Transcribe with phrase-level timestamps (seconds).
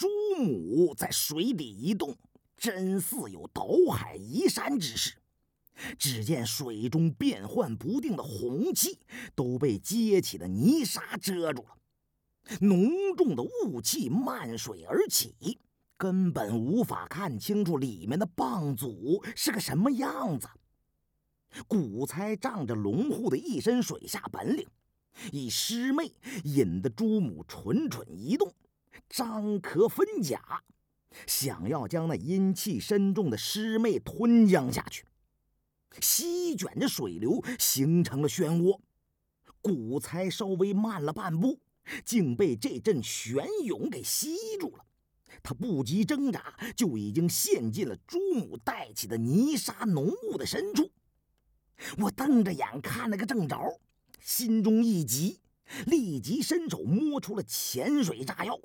[0.00, 2.16] 朱母在水底一动，
[2.56, 5.18] 真似有倒海移山之势。
[5.98, 8.98] 只见水中变幻不定的红气
[9.34, 11.76] 都被结起的泥沙遮住了，
[12.62, 15.58] 浓重的雾气漫水而起，
[15.98, 20.48] 根本无法看清楚里面的蚌祖是个什么样子。
[21.68, 24.66] 古猜仗着龙户的一身水下本领，
[25.30, 26.10] 以师妹
[26.44, 28.50] 引得朱母蠢蠢一动，
[29.08, 30.62] 张壳分甲，
[31.26, 35.04] 想要将那阴气深重的师妹吞将下去。
[36.00, 38.78] 席卷着水流，形成了漩涡。
[39.60, 41.58] 古才稍微慢了半步，
[42.04, 44.84] 竟被这阵旋涌给吸住了。
[45.42, 50.90] 他不及挣扎，就已经陷进了朱母带起的泥沙浓雾的深处。
[51.98, 53.80] 我瞪着眼看了个正着，
[54.20, 55.40] 心中一急，
[55.86, 58.58] 立即伸手摸出了潜水炸药，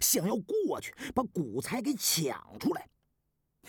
[0.00, 2.88] 想要过去把古才给抢出来。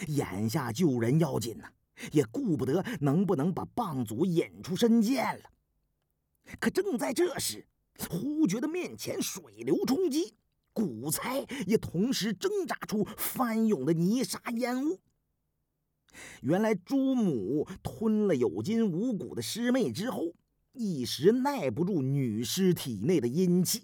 [0.07, 1.69] 眼下救人要紧呐！
[2.13, 5.51] 也顾不得能不能把棒祖引出深涧了。
[6.57, 7.67] 可正在这时，
[8.09, 10.33] 忽觉得面前水流冲击，
[10.71, 15.01] 古才也同时挣扎出翻涌的泥沙烟雾。
[16.41, 20.33] 原来朱母吞了有筋无骨的师妹之后，
[20.71, 23.83] 一时耐不住女尸体内的阴气，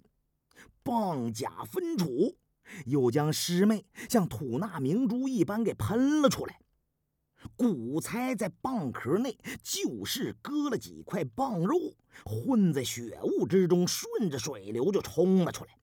[0.86, 2.38] 蚌甲分处，
[2.86, 6.62] 又将师妹像吐纳明珠一般给喷了出来。
[7.56, 15.76] 古猜在蚌壳内就是割了几块蚌肉，混在血雾之中，顺着水流就冲了出来。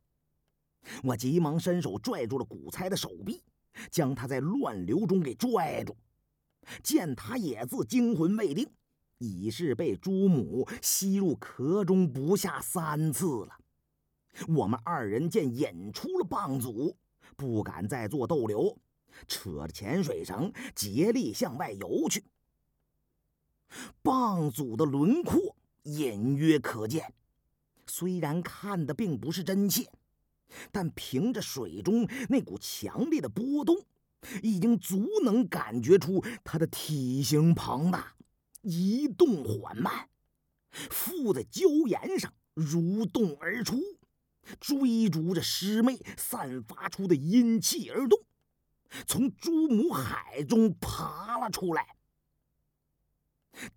[1.03, 3.43] 我急忙伸手拽住了古猜的手臂，
[3.91, 5.97] 将他在乱流中给拽住。
[6.81, 8.69] 见他也自惊魂未定，
[9.19, 13.59] 已是被朱母吸入壳中不下三次了。
[14.49, 16.97] 我们二人见引出了蚌祖，
[17.37, 18.79] 不敢再做逗留。
[19.29, 22.25] 扯着潜水绳，竭力向外游去。
[24.03, 27.13] 蚌祖的轮廓隐约可见，
[27.87, 29.91] 虽然看的并不是真切，
[30.71, 33.85] 但凭着水中那股强烈的波动，
[34.43, 38.15] 已经足能感觉出它的体型庞大，
[38.63, 40.09] 移动缓慢，
[40.71, 43.79] 附在礁岩上蠕动而出，
[44.61, 48.19] 追逐着师妹散发出的阴气而动。
[49.07, 51.97] 从朱母海中爬了出来。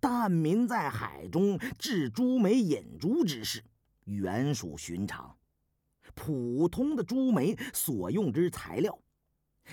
[0.00, 3.62] 但民在海中制朱梅引珠之事，
[4.04, 5.36] 原属寻常。
[6.14, 8.98] 普通的朱梅所用之材料，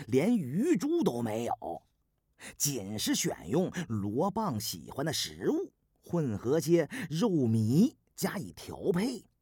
[0.08, 1.84] 连鱼珠都没有，
[2.58, 5.72] 仅是选用罗棒喜欢的食物，
[6.02, 9.24] 混合些肉糜加以调配，